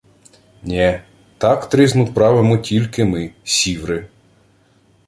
—Нє, 0.63 1.03
так 1.37 1.69
тризну 1.69 2.07
правимо 2.13 2.57
тільки 2.57 3.05
ми, 3.05 3.31
сіври! 3.43 4.07